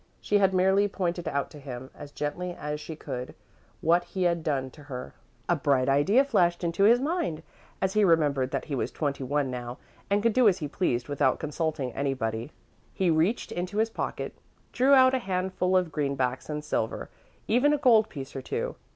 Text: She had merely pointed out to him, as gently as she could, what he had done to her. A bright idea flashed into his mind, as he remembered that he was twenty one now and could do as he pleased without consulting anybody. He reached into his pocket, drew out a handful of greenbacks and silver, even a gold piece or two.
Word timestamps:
She 0.19 0.39
had 0.39 0.51
merely 0.51 0.87
pointed 0.87 1.27
out 1.27 1.51
to 1.51 1.59
him, 1.59 1.91
as 1.93 2.11
gently 2.11 2.55
as 2.55 2.81
she 2.81 2.95
could, 2.95 3.35
what 3.81 4.03
he 4.03 4.23
had 4.23 4.41
done 4.43 4.71
to 4.71 4.81
her. 4.85 5.13
A 5.47 5.55
bright 5.55 5.87
idea 5.87 6.25
flashed 6.25 6.63
into 6.63 6.85
his 6.85 6.99
mind, 6.99 7.43
as 7.83 7.93
he 7.93 8.03
remembered 8.03 8.49
that 8.49 8.65
he 8.65 8.73
was 8.73 8.89
twenty 8.91 9.23
one 9.23 9.51
now 9.51 9.77
and 10.09 10.23
could 10.23 10.33
do 10.33 10.47
as 10.47 10.57
he 10.57 10.67
pleased 10.67 11.07
without 11.07 11.37
consulting 11.37 11.93
anybody. 11.93 12.51
He 12.95 13.11
reached 13.11 13.51
into 13.51 13.77
his 13.77 13.91
pocket, 13.91 14.33
drew 14.71 14.93
out 14.93 15.13
a 15.13 15.19
handful 15.19 15.77
of 15.77 15.91
greenbacks 15.91 16.49
and 16.49 16.63
silver, 16.65 17.11
even 17.47 17.71
a 17.71 17.77
gold 17.77 18.09
piece 18.09 18.35
or 18.35 18.41
two. 18.41 18.77